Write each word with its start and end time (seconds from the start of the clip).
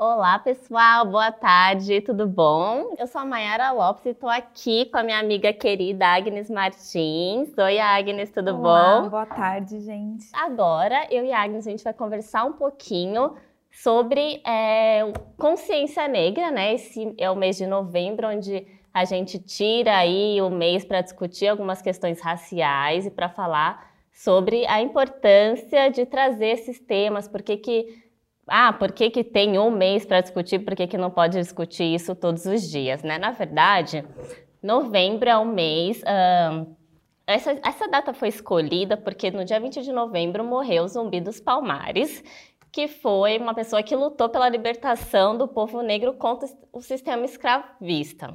Olá, 0.00 0.38
pessoal, 0.38 1.04
boa 1.06 1.32
tarde, 1.32 2.00
tudo 2.00 2.24
bom? 2.24 2.94
Eu 2.96 3.08
sou 3.08 3.20
a 3.20 3.24
Mayara 3.24 3.72
Lopes 3.72 4.06
e 4.06 4.10
estou 4.10 4.30
aqui 4.30 4.84
com 4.92 4.98
a 4.98 5.02
minha 5.02 5.18
amiga 5.18 5.52
querida 5.52 6.06
Agnes 6.06 6.48
Martins. 6.48 7.48
Oi, 7.58 7.80
Agnes, 7.80 8.30
tudo 8.30 8.54
Olá, 8.54 9.00
bom? 9.00 9.08
Boa 9.08 9.26
tarde, 9.26 9.80
gente. 9.80 10.28
Agora, 10.32 11.08
eu 11.10 11.24
e 11.24 11.32
a 11.32 11.42
Agnes, 11.42 11.66
a 11.66 11.70
gente 11.70 11.82
vai 11.82 11.92
conversar 11.92 12.44
um 12.44 12.52
pouquinho 12.52 13.34
sobre 13.72 14.40
é, 14.46 15.00
consciência 15.36 16.06
negra, 16.06 16.52
né? 16.52 16.74
Esse 16.74 17.12
é 17.18 17.28
o 17.28 17.34
mês 17.34 17.56
de 17.56 17.66
novembro, 17.66 18.28
onde 18.28 18.68
a 18.94 19.04
gente 19.04 19.36
tira 19.40 19.96
aí 19.96 20.40
o 20.40 20.48
mês 20.48 20.84
para 20.84 21.00
discutir 21.00 21.48
algumas 21.48 21.82
questões 21.82 22.20
raciais 22.20 23.04
e 23.04 23.10
para 23.10 23.28
falar 23.28 23.84
sobre 24.12 24.64
a 24.68 24.80
importância 24.80 25.90
de 25.90 26.06
trazer 26.06 26.50
esses 26.50 26.78
temas, 26.78 27.26
por 27.26 27.42
que 27.42 27.56
que 27.56 28.07
ah, 28.48 28.72
por 28.72 28.92
que, 28.92 29.10
que 29.10 29.22
tem 29.22 29.58
um 29.58 29.70
mês 29.70 30.04
para 30.04 30.20
discutir, 30.20 30.60
por 30.60 30.74
que, 30.74 30.86
que 30.86 30.98
não 30.98 31.10
pode 31.10 31.38
discutir 31.38 31.94
isso 31.94 32.14
todos 32.14 32.46
os 32.46 32.62
dias, 32.70 33.02
né? 33.02 33.18
Na 33.18 33.30
verdade, 33.30 34.04
novembro 34.62 35.28
é 35.28 35.38
um 35.38 35.44
mês. 35.44 36.02
essa, 37.26 37.58
essa 37.64 37.88
data 37.88 38.12
foi 38.12 38.28
escolhida 38.28 38.96
porque 38.96 39.30
no 39.30 39.44
dia 39.44 39.60
20 39.60 39.82
de 39.82 39.92
novembro 39.92 40.44
morreu 40.44 40.86
Zumbi 40.88 41.20
dos 41.20 41.40
Palmares, 41.40 42.22
que 42.72 42.88
foi 42.88 43.38
uma 43.38 43.54
pessoa 43.54 43.82
que 43.82 43.96
lutou 43.96 44.28
pela 44.28 44.48
libertação 44.48 45.36
do 45.36 45.48
povo 45.48 45.82
negro 45.82 46.14
contra 46.14 46.48
o 46.72 46.80
sistema 46.80 47.24
escravista. 47.24 48.34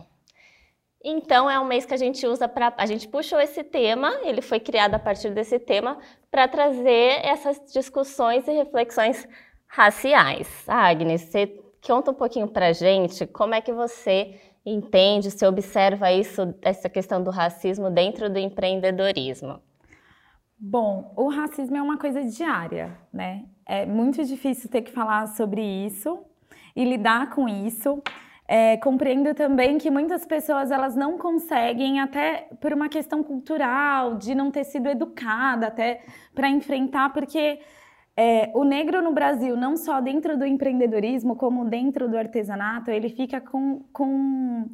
Então 1.04 1.49
é 1.49 1.59
um 1.59 1.66
mês 1.66 1.85
que 1.85 1.93
a 1.93 1.98
gente 1.98 2.26
usa 2.26 2.48
para 2.48 2.73
a 2.77 2.85
gente 2.85 3.09
puxou 3.09 3.40
esse 3.40 3.62
tema, 3.62 4.21
ele 4.23 4.41
foi 4.41 4.59
criado 4.59 4.95
a 4.95 4.99
partir 4.99 5.32
desse 5.32 5.59
tema 5.59 5.98
para 6.32 6.48
trazer 6.48 7.20
essas 7.26 7.62
discussões 7.73 8.48
e 8.48 8.52
reflexões 8.52 9.27
raciais. 9.73 10.48
Agnes, 10.68 11.22
você 11.22 11.59
conta 11.86 12.12
um 12.12 12.13
pouquinho 12.13 12.48
para 12.48 12.72
gente 12.73 13.26
como 13.26 13.55
é 13.55 13.62
que 13.62 13.73
você 13.73 14.40
entende, 14.63 15.32
você 15.32 15.46
observa 15.48 16.12
isso, 16.12 16.54
essa 16.62 16.88
questão 16.88 17.21
do 17.21 17.32
racismo 17.32 17.90
dentro 17.90 18.29
do 18.29 18.38
empreendedorismo? 18.38 19.60
Bom, 20.57 21.12
o 21.18 21.27
racismo 21.27 21.76
é 21.76 21.82
uma 21.82 21.98
coisa 21.98 22.24
diária, 22.24 22.96
né? 23.12 23.46
É 23.66 23.85
muito 23.85 24.24
difícil 24.24 24.70
ter 24.70 24.84
que 24.84 24.91
falar 24.91 25.27
sobre 25.27 25.62
isso 25.62 26.24
e 26.76 26.85
lidar 26.85 27.32
com 27.32 27.49
isso. 27.49 28.01
É, 28.48 28.77
compreendo 28.77 29.34
também 29.34 29.77
que 29.77 29.90
muitas 29.90 30.26
pessoas 30.26 30.70
elas 30.70 30.96
não 30.96 31.18
conseguem, 31.18 31.99
até 31.99 32.48
por 32.62 32.74
uma 32.74 32.88
questão 32.90 33.24
cultural, 33.24 34.18
de 34.18 34.35
não 34.35 34.51
ter 34.51 34.66
sido 34.66 34.88
educada 34.88 35.68
até 35.68 36.04
para 36.35 36.48
enfrentar, 36.49 37.12
porque 37.12 37.60
é, 38.16 38.52
o 38.54 38.64
negro 38.64 39.02
no 39.02 39.12
Brasil, 39.12 39.58
não 39.58 39.76
só 39.76 40.00
dentro 40.00 40.38
do 40.38 40.46
empreendedorismo, 40.46 41.36
como 41.36 41.66
dentro 41.66 42.08
do 42.08 42.18
artesanato, 42.18 42.92
ele 42.92 43.10
fica 43.10 43.42
com, 43.42 43.84
com 43.92 44.70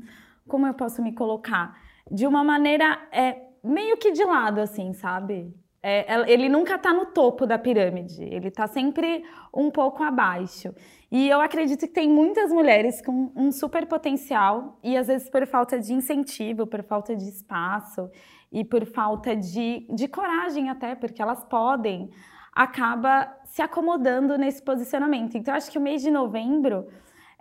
como 0.47 0.67
eu 0.67 0.73
posso 0.73 1.01
me 1.01 1.13
colocar? 1.13 1.77
De 2.11 2.27
uma 2.27 2.43
maneira 2.43 2.99
é, 3.11 3.37
meio 3.63 3.95
que 3.97 4.11
de 4.11 4.23
lado, 4.25 4.59
assim, 4.59 4.93
sabe? 4.93 5.53
É, 5.81 6.29
ele 6.29 6.49
nunca 6.49 6.75
está 6.75 6.91
no 6.91 7.05
topo 7.05 7.45
da 7.45 7.57
pirâmide, 7.57 8.21
ele 8.21 8.49
está 8.49 8.67
sempre 8.67 9.23
um 9.53 9.71
pouco 9.71 10.03
abaixo. 10.03 10.75
E 11.09 11.29
eu 11.29 11.39
acredito 11.39 11.87
que 11.87 11.93
tem 11.93 12.09
muitas 12.09 12.51
mulheres 12.51 13.01
com 13.01 13.31
um 13.33 13.49
super 13.51 13.85
potencial 13.85 14.77
e 14.83 14.97
às 14.97 15.07
vezes 15.07 15.29
por 15.29 15.47
falta 15.47 15.79
de 15.79 15.93
incentivo, 15.93 16.67
por 16.67 16.83
falta 16.83 17.15
de 17.15 17.29
espaço 17.29 18.11
e 18.51 18.65
por 18.65 18.85
falta 18.85 19.33
de, 19.35 19.87
de 19.89 20.07
coragem 20.09 20.69
até, 20.69 20.95
porque 20.95 21.21
elas 21.21 21.45
podem 21.45 22.11
acaba 22.53 23.31
se 23.45 23.61
acomodando 23.61 24.37
nesse 24.37 24.61
posicionamento. 24.61 25.37
Então, 25.37 25.53
acho 25.53 25.71
que 25.71 25.77
o 25.77 25.81
mês 25.81 26.01
de 26.01 26.11
novembro 26.11 26.87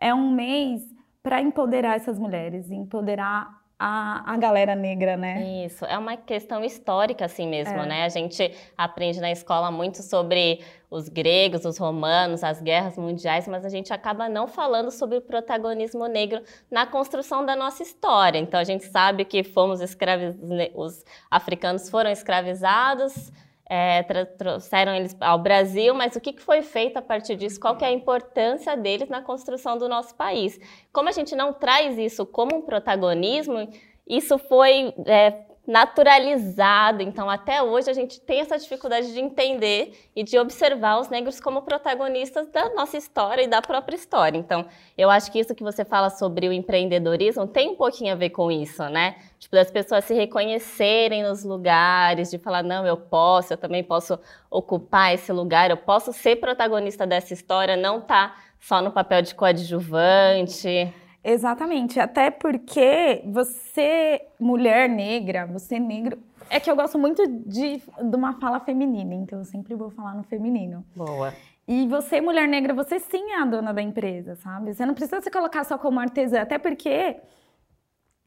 é 0.01 0.15
um 0.15 0.31
mês 0.31 0.83
para 1.23 1.41
empoderar 1.43 1.97
essas 1.97 2.19
mulheres, 2.19 2.71
empoderar 2.71 3.59
a, 3.79 4.35
a 4.35 4.37
galera 4.37 4.75
negra, 4.75 5.17
né? 5.17 5.65
Isso, 5.65 5.85
é 5.85 5.97
uma 5.97 6.17
questão 6.17 6.65
histórica 6.65 7.25
assim 7.27 7.47
mesmo, 7.47 7.79
é. 7.79 7.87
né? 7.87 8.05
A 8.05 8.09
gente 8.09 8.53
aprende 8.77 9.21
na 9.21 9.31
escola 9.31 9.71
muito 9.71 10.03
sobre 10.03 10.61
os 10.91 11.09
gregos, 11.09 11.65
os 11.65 11.79
romanos, 11.79 12.43
as 12.43 12.61
guerras 12.61 12.97
mundiais, 12.97 13.47
mas 13.47 13.65
a 13.65 13.69
gente 13.69 13.93
acaba 13.93 14.29
não 14.29 14.49
falando 14.49 14.91
sobre 14.91 15.19
o 15.19 15.21
protagonismo 15.21 16.07
negro 16.07 16.43
na 16.69 16.87
construção 16.87 17.47
da 17.47 17.55
nossa 17.55 17.83
história. 17.83 18.39
Então 18.39 18.59
a 18.59 18.65
gente 18.65 18.85
sabe 18.87 19.25
que 19.25 19.45
fomos 19.45 19.81
escravizados, 19.81 20.71
os 20.75 21.05
africanos 21.31 21.89
foram 21.89 22.11
escravizados, 22.11 23.31
é, 23.69 24.03
trouxeram 24.39 24.95
eles 24.95 25.17
ao 25.21 25.39
Brasil, 25.39 25.95
mas 25.95 26.17
o 26.17 26.21
que, 26.21 26.33
que 26.33 26.43
foi 26.43 26.63
feito 26.63 26.97
a 26.97 27.03
partir 27.03 27.37
disso? 27.37 27.61
Qual 27.61 27.77
que 27.77 27.85
é 27.85 27.89
a 27.89 27.93
importância 27.93 28.77
deles 28.77 29.09
na 29.09 29.21
construção 29.21 29.77
do 29.77 29.89
nosso 29.89 30.15
país? 30.15 30.59
Como 30.93 31.09
a 31.09 31.13
gente 31.13 31.37
não 31.37 31.53
traz 31.53 31.99
isso 31.99 32.25
como 32.25 32.57
um 32.57 32.63
protagonismo, 32.63 33.69
isso 34.09 34.39
foi 34.39 34.95
é, 35.07 35.45
naturalizado. 35.69 37.03
Então, 37.03 37.29
até 37.29 37.63
hoje, 37.63 37.91
a 37.91 37.93
gente 37.93 38.19
tem 38.19 38.41
essa 38.41 38.59
dificuldade 38.59 39.13
de 39.13 39.21
entender 39.21 39.93
e 40.17 40.25
de 40.25 40.39
observar 40.39 40.99
os 40.99 41.11
negros 41.11 41.39
como 41.39 41.61
protagonistas 41.61 42.49
da 42.49 42.71
nossa 42.71 42.97
história 42.97 43.43
e 43.43 43.47
da 43.47 43.61
própria 43.61 43.95
história. 43.95 44.39
Então, 44.39 44.67
eu 44.97 45.11
acho 45.11 45.31
que 45.31 45.39
isso 45.39 45.55
que 45.55 45.63
você 45.63 45.85
fala 45.85 46.09
sobre 46.09 46.49
o 46.49 46.53
empreendedorismo 46.53 47.47
tem 47.47 47.69
um 47.69 47.77
pouquinho 47.77 48.15
a 48.15 48.17
ver 48.17 48.31
com 48.31 48.51
isso, 48.51 48.83
né? 48.89 49.17
Tipo, 49.39 49.57
das 49.57 49.71
pessoas 49.71 50.07
se 50.07 50.15
reconhecerem 50.15 51.23
nos 51.23 51.45
lugares, 51.45 52.31
de 52.31 52.39
falar, 52.39 52.63
não, 52.63 52.87
eu 52.87 52.97
posso, 52.97 53.53
eu 53.53 53.59
também 53.59 53.85
posso 53.85 54.19
ocupar 54.51 55.13
esse 55.13 55.31
lugar, 55.33 55.69
eu 55.71 55.77
posso 55.77 56.15
ser 56.15 56.37
protagonista 56.37 57.07
dessa 57.07 57.35
história, 57.35 57.77
não 57.77 58.01
tá 58.01 58.35
só 58.59 58.81
no 58.81 58.91
papel 58.91 59.21
de 59.21 59.35
coadjuvante. 59.35 60.95
Exatamente, 61.23 61.99
até 61.99 62.31
porque 62.31 63.23
você, 63.27 64.23
mulher 64.39 64.89
negra, 64.89 65.47
você 65.47 65.79
negro, 65.79 66.19
é 66.49 66.61
que 66.61 66.71
eu 66.71 66.77
gosto 66.77 66.99
muito 66.99 67.27
de, 67.27 67.79
de 67.79 68.17
uma 68.17 68.35
fala 68.35 68.61
feminina, 68.61 69.15
então 69.15 69.39
eu 69.41 69.45
sempre 69.45 69.75
vou 69.75 69.91
falar 69.91 70.15
no 70.15 70.23
feminino. 70.23 70.85
Boa. 70.95 71.35
E 71.67 71.87
você, 71.87 72.21
mulher 72.21 72.49
negra, 72.49 72.73
você 72.73 72.99
sim 72.99 73.33
é 73.33 73.43
a 73.43 73.45
dona 73.45 73.75
da 73.75 73.83
empresa, 73.83 74.37
sabe? 74.37 74.73
Você 74.73 74.87
não 74.87 74.95
precisa 74.95 75.21
se 75.21 75.31
colocar 75.31 75.65
só 75.65 75.77
como 75.77 76.01
artesã, 76.01 76.41
até 76.41 76.57
porque 76.57 77.17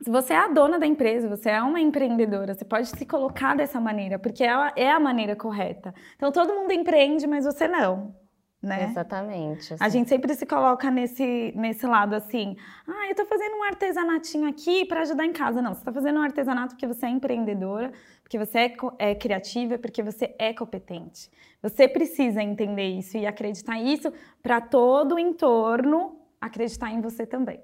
você 0.05 0.33
é 0.33 0.37
a 0.37 0.47
dona 0.47 0.77
da 0.77 0.85
empresa, 0.85 1.27
você 1.27 1.49
é 1.49 1.61
uma 1.61 1.79
empreendedora, 1.79 2.53
você 2.53 2.65
pode 2.65 2.87
se 2.87 3.05
colocar 3.05 3.55
dessa 3.55 3.79
maneira, 3.79 4.19
porque 4.19 4.43
é, 4.43 4.53
é 4.75 4.91
a 4.91 4.99
maneira 4.99 5.35
correta. 5.35 5.93
Então 6.15 6.31
todo 6.31 6.53
mundo 6.53 6.71
empreende, 6.71 7.25
mas 7.25 7.45
você 7.45 7.67
não 7.67 8.13
né? 8.61 8.89
Exatamente. 8.89 9.73
Assim. 9.73 9.83
A 9.83 9.89
gente 9.89 10.07
sempre 10.07 10.35
se 10.35 10.45
coloca 10.45 10.91
nesse, 10.91 11.51
nesse 11.55 11.85
lado 11.87 12.13
assim, 12.13 12.55
ah, 12.87 13.09
eu 13.09 13.15
tô 13.15 13.25
fazendo 13.25 13.55
um 13.55 13.63
artesanatinho 13.63 14.47
aqui 14.47 14.85
para 14.85 15.01
ajudar 15.01 15.25
em 15.25 15.33
casa. 15.33 15.61
Não, 15.61 15.73
você 15.73 15.83
tá 15.83 15.91
fazendo 15.91 16.19
um 16.19 16.23
artesanato 16.23 16.75
porque 16.75 16.85
você 16.85 17.07
é 17.07 17.09
empreendedora, 17.09 17.91
porque 18.21 18.37
você 18.37 18.59
é, 18.59 18.73
é 18.99 19.15
criativa, 19.15 19.77
porque 19.79 20.03
você 20.03 20.35
é 20.37 20.53
competente. 20.53 21.29
Você 21.61 21.87
precisa 21.87 22.41
entender 22.43 22.87
isso 22.89 23.17
e 23.17 23.25
acreditar 23.25 23.75
nisso 23.75 24.13
para 24.43 24.61
todo 24.61 25.15
o 25.15 25.19
entorno 25.19 26.19
acreditar 26.39 26.91
em 26.91 27.01
você 27.01 27.25
também. 27.25 27.61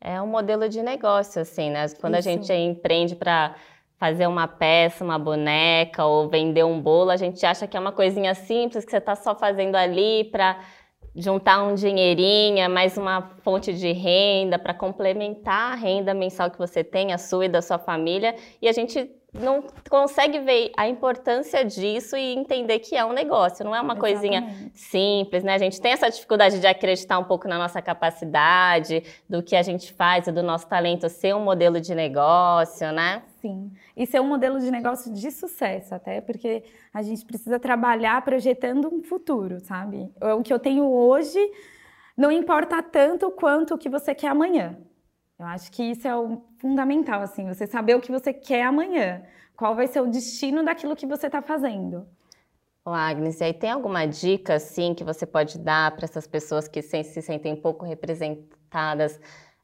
É 0.00 0.20
um 0.20 0.26
modelo 0.26 0.68
de 0.68 0.82
negócio, 0.82 1.40
assim, 1.40 1.70
né? 1.70 1.86
Quando 2.00 2.18
isso. 2.18 2.28
a 2.28 2.32
gente 2.32 2.52
empreende 2.52 3.16
para 3.16 3.54
fazer 3.98 4.26
uma 4.26 4.46
peça, 4.46 5.04
uma 5.04 5.18
boneca 5.18 6.04
ou 6.04 6.28
vender 6.28 6.64
um 6.64 6.80
bolo, 6.80 7.10
a 7.10 7.16
gente 7.16 7.44
acha 7.46 7.66
que 7.66 7.76
é 7.76 7.80
uma 7.80 7.92
coisinha 7.92 8.34
simples 8.34 8.84
que 8.84 8.90
você 8.90 8.98
está 8.98 9.14
só 9.14 9.34
fazendo 9.34 9.74
ali 9.74 10.24
para 10.24 10.60
juntar 11.14 11.62
um 11.62 11.74
dinheirinho, 11.74 12.58
é 12.58 12.68
mais 12.68 12.98
uma 12.98 13.30
fonte 13.42 13.72
de 13.72 13.90
renda 13.92 14.58
para 14.58 14.74
complementar 14.74 15.72
a 15.72 15.74
renda 15.74 16.12
mensal 16.12 16.50
que 16.50 16.58
você 16.58 16.84
tem, 16.84 17.12
a 17.12 17.18
sua 17.18 17.46
e 17.46 17.48
da 17.48 17.62
sua 17.62 17.78
família, 17.78 18.34
e 18.60 18.68
a 18.68 18.72
gente 18.72 19.10
não 19.40 19.64
consegue 19.88 20.40
ver 20.40 20.72
a 20.76 20.88
importância 20.88 21.64
disso 21.64 22.16
e 22.16 22.34
entender 22.34 22.78
que 22.78 22.96
é 22.96 23.04
um 23.04 23.12
negócio, 23.12 23.64
não 23.64 23.74
é 23.74 23.80
uma 23.80 23.94
Exatamente. 23.94 24.20
coisinha 24.20 24.70
simples, 24.74 25.44
né? 25.44 25.54
A 25.54 25.58
gente 25.58 25.80
tem 25.80 25.92
essa 25.92 26.10
dificuldade 26.10 26.60
de 26.60 26.66
acreditar 26.66 27.18
um 27.18 27.24
pouco 27.24 27.46
na 27.46 27.58
nossa 27.58 27.80
capacidade, 27.80 29.02
do 29.28 29.42
que 29.42 29.54
a 29.54 29.62
gente 29.62 29.92
faz 29.92 30.26
e 30.26 30.32
do 30.32 30.42
nosso 30.42 30.66
talento 30.66 31.08
ser 31.08 31.34
um 31.34 31.44
modelo 31.44 31.80
de 31.80 31.94
negócio, 31.94 32.90
né? 32.92 33.22
Sim. 33.40 33.70
E 33.96 34.06
ser 34.06 34.20
um 34.20 34.26
modelo 34.26 34.58
de 34.58 34.70
negócio 34.70 35.12
de 35.12 35.30
sucesso, 35.30 35.94
até 35.94 36.20
porque 36.20 36.64
a 36.92 37.02
gente 37.02 37.24
precisa 37.24 37.58
trabalhar 37.58 38.22
projetando 38.22 38.92
um 38.92 39.02
futuro, 39.02 39.60
sabe? 39.60 40.10
O 40.38 40.42
que 40.42 40.52
eu 40.52 40.58
tenho 40.58 40.84
hoje 40.84 41.38
não 42.16 42.32
importa 42.32 42.82
tanto 42.82 43.30
quanto 43.30 43.74
o 43.74 43.78
que 43.78 43.88
você 43.88 44.14
quer 44.14 44.28
amanhã. 44.28 44.76
Eu 45.38 45.46
acho 45.46 45.70
que 45.70 45.82
isso 45.82 46.08
é 46.08 46.16
o 46.16 46.42
fundamental, 46.58 47.20
assim, 47.20 47.46
você 47.46 47.66
saber 47.66 47.94
o 47.94 48.00
que 48.00 48.10
você 48.10 48.32
quer 48.32 48.62
amanhã, 48.64 49.22
qual 49.54 49.74
vai 49.74 49.86
ser 49.86 50.00
o 50.00 50.06
destino 50.06 50.64
daquilo 50.64 50.96
que 50.96 51.06
você 51.06 51.26
está 51.26 51.42
fazendo. 51.42 52.06
Ô 52.84 52.90
Agnes, 52.90 53.40
e 53.40 53.44
aí 53.44 53.52
tem 53.52 53.70
alguma 53.70 54.06
dica, 54.06 54.54
assim, 54.54 54.94
que 54.94 55.04
você 55.04 55.26
pode 55.26 55.58
dar 55.58 55.90
para 55.94 56.04
essas 56.04 56.26
pessoas 56.26 56.68
que 56.68 56.80
se, 56.80 57.02
se 57.04 57.20
sentem 57.20 57.54
pouco 57.54 57.84
representadas 57.84 59.20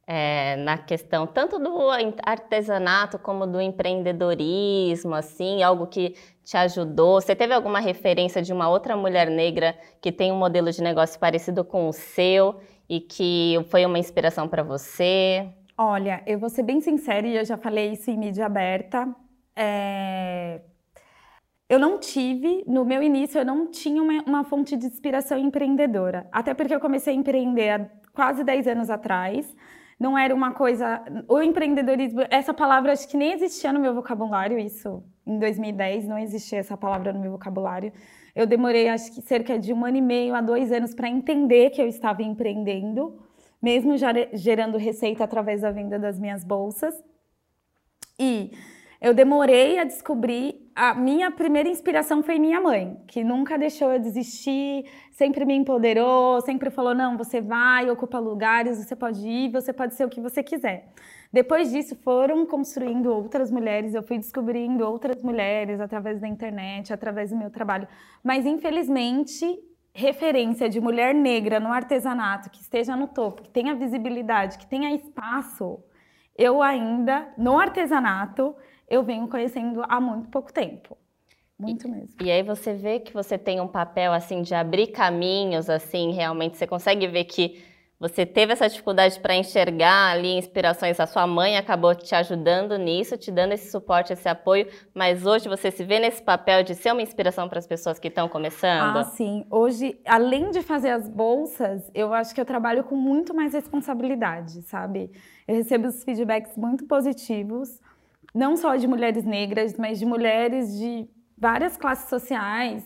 é, 0.06 0.56
na 0.56 0.76
questão 0.76 1.26
tanto 1.26 1.58
do 1.58 1.88
artesanato 2.22 3.18
como 3.18 3.46
do 3.46 3.60
empreendedorismo, 3.60 5.14
assim, 5.14 5.62
algo 5.62 5.86
que 5.86 6.16
te 6.44 6.56
ajudou? 6.56 7.20
Você 7.20 7.34
teve 7.34 7.54
alguma 7.54 7.80
referência 7.80 8.42
de 8.42 8.52
uma 8.52 8.68
outra 8.68 8.96
mulher 8.96 9.30
negra 9.30 9.78
que 10.00 10.12
tem 10.12 10.32
um 10.32 10.36
modelo 10.36 10.70
de 10.70 10.82
negócio 10.82 11.18
parecido 11.18 11.64
com 11.64 11.88
o 11.88 11.92
seu 11.92 12.60
e 12.88 13.00
que 13.00 13.56
foi 13.70 13.86
uma 13.86 13.98
inspiração 13.98 14.48
para 14.48 14.62
você? 14.62 15.48
Olha, 15.84 16.22
eu 16.26 16.38
vou 16.38 16.48
ser 16.48 16.62
bem 16.62 16.80
sincera 16.80 17.26
e 17.26 17.36
eu 17.36 17.44
já 17.44 17.56
falei 17.56 17.90
isso 17.94 18.08
em 18.08 18.16
mídia 18.16 18.46
aberta. 18.46 19.12
É... 19.56 20.60
Eu 21.68 21.76
não 21.80 21.98
tive, 21.98 22.62
no 22.68 22.84
meu 22.84 23.02
início, 23.02 23.40
eu 23.40 23.44
não 23.44 23.68
tinha 23.68 24.00
uma, 24.00 24.22
uma, 24.22 24.44
fonte 24.44 24.76
de 24.76 24.86
inspiração 24.86 25.36
empreendedora. 25.36 26.28
Até 26.30 26.54
porque 26.54 26.72
eu 26.72 26.78
comecei 26.78 27.12
a 27.12 27.16
empreender 27.16 27.68
há 27.70 27.90
quase 28.12 28.44
10 28.44 28.68
anos 28.68 28.90
atrás. 28.90 29.56
Não 29.98 30.16
era 30.16 30.32
uma 30.32 30.52
coisa. 30.52 31.02
O 31.26 31.42
empreendedorismo, 31.42 32.20
essa 32.30 32.54
palavra 32.54 32.92
acho 32.92 33.08
que 33.08 33.16
nem 33.16 33.32
existia 33.32 33.72
no 33.72 33.80
meu 33.80 33.92
vocabulário, 33.92 34.60
isso 34.60 35.02
em 35.26 35.36
2010, 35.36 36.06
não 36.06 36.16
existia 36.18 36.60
essa 36.60 36.76
palavra 36.76 37.12
no 37.12 37.18
meu 37.18 37.32
vocabulário. 37.32 37.92
Eu 38.36 38.46
demorei, 38.46 38.88
acho 38.88 39.12
que 39.12 39.20
cerca 39.20 39.58
de 39.58 39.72
um 39.72 39.84
ano 39.84 39.96
e 39.96 40.00
meio 40.00 40.32
a 40.36 40.40
dois 40.40 40.70
anos 40.70 40.94
para 40.94 41.08
entender 41.08 41.70
que 41.70 41.82
eu 41.82 41.88
estava 41.88 42.22
empreendendo, 42.22 43.18
mesmo 43.62 43.94
gerando 44.32 44.76
receita 44.76 45.22
através 45.22 45.60
da 45.60 45.70
venda 45.70 45.98
das 45.98 46.18
minhas 46.18 46.42
bolsas. 46.42 46.94
E 48.18 48.50
eu 49.00 49.14
demorei 49.14 49.78
a 49.78 49.84
descobrir. 49.84 50.70
A 50.74 50.94
minha 50.94 51.30
primeira 51.30 51.68
inspiração 51.68 52.22
foi 52.22 52.38
minha 52.38 52.60
mãe, 52.60 52.96
que 53.06 53.22
nunca 53.22 53.58
deixou 53.58 53.92
eu 53.92 54.00
desistir, 54.00 54.84
sempre 55.10 55.44
me 55.44 55.54
empoderou, 55.54 56.40
sempre 56.40 56.70
falou: 56.70 56.94
não, 56.94 57.16
você 57.16 57.40
vai, 57.40 57.90
ocupa 57.90 58.18
lugares, 58.18 58.78
você 58.78 58.96
pode 58.96 59.20
ir, 59.26 59.50
você 59.50 59.72
pode 59.72 59.94
ser 59.94 60.04
o 60.04 60.08
que 60.08 60.20
você 60.20 60.42
quiser. 60.42 60.88
Depois 61.32 61.70
disso, 61.70 61.96
foram 61.96 62.44
construindo 62.44 63.06
outras 63.06 63.50
mulheres, 63.50 63.94
eu 63.94 64.02
fui 64.02 64.18
descobrindo 64.18 64.86
outras 64.86 65.22
mulheres 65.22 65.80
através 65.80 66.20
da 66.20 66.28
internet, 66.28 66.92
através 66.92 67.30
do 67.30 67.36
meu 67.36 67.50
trabalho. 67.50 67.88
Mas, 68.22 68.44
infelizmente, 68.44 69.58
referência 69.94 70.68
de 70.68 70.80
mulher 70.80 71.14
negra 71.14 71.60
no 71.60 71.72
artesanato, 71.72 72.50
que 72.50 72.60
esteja 72.60 72.96
no 72.96 73.08
topo, 73.08 73.42
que 73.42 73.50
tenha 73.50 73.74
visibilidade, 73.74 74.58
que 74.58 74.66
tenha 74.66 74.94
espaço, 74.94 75.82
eu 76.36 76.62
ainda, 76.62 77.28
no 77.36 77.58
artesanato, 77.58 78.54
eu 78.88 79.02
venho 79.02 79.28
conhecendo 79.28 79.82
há 79.86 80.00
muito 80.00 80.28
pouco 80.28 80.52
tempo. 80.52 80.96
Muito 81.58 81.88
mesmo. 81.88 82.16
E 82.20 82.30
aí 82.30 82.42
você 82.42 82.74
vê 82.74 82.98
que 82.98 83.12
você 83.12 83.38
tem 83.38 83.60
um 83.60 83.68
papel 83.68 84.12
assim 84.12 84.42
de 84.42 84.54
abrir 84.54 84.88
caminhos, 84.88 85.70
assim, 85.70 86.12
realmente 86.12 86.56
você 86.56 86.66
consegue 86.66 87.06
ver 87.06 87.24
que 87.24 87.62
você 88.02 88.26
teve 88.26 88.52
essa 88.52 88.68
dificuldade 88.68 89.20
para 89.20 89.36
enxergar 89.36 90.10
ali 90.10 90.36
inspirações, 90.36 90.98
a 90.98 91.06
sua 91.06 91.24
mãe 91.24 91.56
acabou 91.56 91.94
te 91.94 92.12
ajudando 92.16 92.76
nisso, 92.76 93.16
te 93.16 93.30
dando 93.30 93.52
esse 93.52 93.70
suporte, 93.70 94.12
esse 94.12 94.28
apoio, 94.28 94.66
mas 94.92 95.24
hoje 95.24 95.48
você 95.48 95.70
se 95.70 95.84
vê 95.84 96.00
nesse 96.00 96.20
papel 96.20 96.64
de 96.64 96.74
ser 96.74 96.90
uma 96.90 97.00
inspiração 97.00 97.48
para 97.48 97.60
as 97.60 97.66
pessoas 97.66 98.00
que 98.00 98.08
estão 98.08 98.28
começando? 98.28 98.96
Ah, 98.96 99.04
sim. 99.04 99.46
Hoje, 99.48 100.00
além 100.04 100.50
de 100.50 100.62
fazer 100.62 100.90
as 100.90 101.08
bolsas, 101.08 101.88
eu 101.94 102.12
acho 102.12 102.34
que 102.34 102.40
eu 102.40 102.44
trabalho 102.44 102.82
com 102.82 102.96
muito 102.96 103.32
mais 103.32 103.54
responsabilidade, 103.54 104.62
sabe? 104.62 105.08
Eu 105.46 105.54
recebo 105.54 105.86
os 105.86 106.02
feedbacks 106.02 106.56
muito 106.56 106.84
positivos, 106.86 107.80
não 108.34 108.56
só 108.56 108.74
de 108.74 108.88
mulheres 108.88 109.24
negras, 109.24 109.76
mas 109.78 110.00
de 110.00 110.06
mulheres 110.06 110.76
de 110.76 111.08
várias 111.38 111.76
classes 111.76 112.08
sociais, 112.08 112.84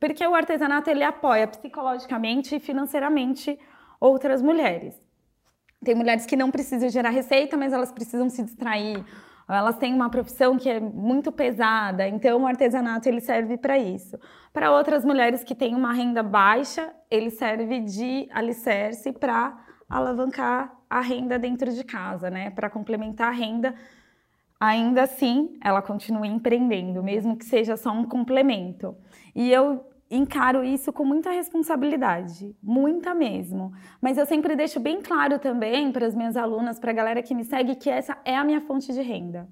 porque 0.00 0.26
o 0.26 0.34
artesanato 0.34 0.88
ele 0.88 1.04
apoia 1.04 1.46
psicologicamente 1.46 2.56
e 2.56 2.58
financeiramente 2.58 3.58
outras 4.00 4.40
mulheres. 4.40 5.00
Tem 5.84 5.94
mulheres 5.94 6.26
que 6.26 6.36
não 6.36 6.50
precisam 6.50 6.88
gerar 6.88 7.10
receita, 7.10 7.56
mas 7.56 7.72
elas 7.72 7.92
precisam 7.92 8.28
se 8.28 8.42
distrair. 8.42 9.04
Elas 9.48 9.76
têm 9.76 9.92
uma 9.92 10.08
profissão 10.08 10.56
que 10.56 10.68
é 10.68 10.78
muito 10.78 11.32
pesada, 11.32 12.06
então 12.06 12.42
o 12.42 12.46
artesanato 12.46 13.08
ele 13.08 13.20
serve 13.20 13.56
para 13.58 13.76
isso. 13.76 14.18
Para 14.52 14.70
outras 14.70 15.04
mulheres 15.04 15.42
que 15.42 15.54
têm 15.54 15.74
uma 15.74 15.92
renda 15.92 16.22
baixa, 16.22 16.92
ele 17.10 17.30
serve 17.30 17.80
de 17.80 18.28
alicerce 18.30 19.12
para 19.12 19.58
alavancar 19.88 20.72
a 20.88 21.00
renda 21.00 21.36
dentro 21.38 21.72
de 21.72 21.82
casa, 21.82 22.30
né? 22.30 22.50
Para 22.50 22.70
complementar 22.70 23.28
a 23.28 23.32
renda. 23.32 23.74
Ainda 24.60 25.02
assim, 25.02 25.58
ela 25.64 25.82
continua 25.82 26.26
empreendendo, 26.26 27.02
mesmo 27.02 27.36
que 27.36 27.44
seja 27.44 27.76
só 27.76 27.90
um 27.90 28.04
complemento. 28.04 28.96
E 29.34 29.50
eu 29.50 29.84
encaro 30.10 30.64
isso 30.64 30.92
com 30.92 31.04
muita 31.04 31.30
responsabilidade, 31.30 32.56
muita 32.62 33.14
mesmo. 33.14 33.72
Mas 34.00 34.18
eu 34.18 34.26
sempre 34.26 34.56
deixo 34.56 34.80
bem 34.80 35.00
claro 35.00 35.38
também 35.38 35.92
para 35.92 36.06
as 36.06 36.14
minhas 36.14 36.36
alunas, 36.36 36.78
para 36.78 36.90
a 36.90 36.94
galera 36.94 37.22
que 37.22 37.34
me 37.34 37.44
segue, 37.44 37.76
que 37.76 37.88
essa 37.88 38.18
é 38.24 38.36
a 38.36 38.44
minha 38.44 38.60
fonte 38.60 38.92
de 38.92 39.00
renda. 39.00 39.48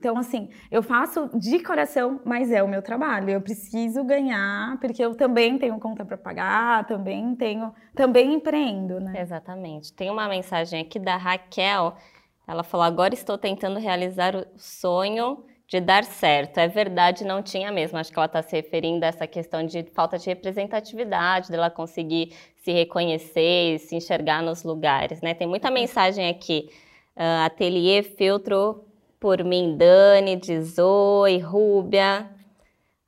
Então, 0.00 0.16
assim, 0.16 0.48
eu 0.70 0.82
faço 0.82 1.28
de 1.38 1.62
coração, 1.62 2.22
mas 2.24 2.50
é 2.50 2.62
o 2.62 2.68
meu 2.68 2.80
trabalho. 2.80 3.28
Eu 3.28 3.40
preciso 3.40 4.02
ganhar, 4.02 4.78
porque 4.80 5.04
eu 5.04 5.14
também 5.14 5.58
tenho 5.58 5.78
conta 5.78 6.06
para 6.06 6.16
pagar, 6.16 6.86
também 6.86 7.36
tenho, 7.36 7.70
também 7.94 8.32
empreendo, 8.32 8.98
né? 8.98 9.20
Exatamente. 9.20 9.92
Tem 9.92 10.10
uma 10.10 10.26
mensagem 10.26 10.80
aqui 10.80 10.98
da 10.98 11.18
Raquel. 11.18 11.94
Ela 12.48 12.62
falou: 12.62 12.86
agora 12.86 13.12
estou 13.12 13.36
tentando 13.36 13.78
realizar 13.78 14.34
o 14.34 14.46
sonho 14.56 15.44
de 15.70 15.80
dar 15.80 16.02
certo. 16.02 16.58
É 16.58 16.66
verdade, 16.66 17.24
não 17.24 17.42
tinha 17.42 17.70
mesmo. 17.70 17.96
Acho 17.96 18.12
que 18.12 18.18
ela 18.18 18.26
está 18.26 18.42
se 18.42 18.56
referindo 18.56 19.04
a 19.04 19.08
essa 19.08 19.26
questão 19.26 19.64
de 19.64 19.84
falta 19.94 20.18
de 20.18 20.26
representatividade, 20.26 21.48
dela 21.48 21.70
conseguir 21.70 22.34
se 22.56 22.72
reconhecer 22.72 23.76
e 23.76 23.78
se 23.78 23.94
enxergar 23.94 24.42
nos 24.42 24.64
lugares. 24.64 25.20
Né? 25.22 25.32
Tem 25.32 25.46
muita 25.46 25.68
uhum. 25.68 25.74
mensagem 25.74 26.28
aqui. 26.28 26.68
Uh, 27.16 27.44
ateliê 27.46 28.02
Filtro 28.02 28.84
por 29.20 29.44
mim, 29.44 29.76
Dani, 29.76 30.34
de 30.34 30.60
Zoe, 30.60 31.38
Rúbia. 31.38 32.28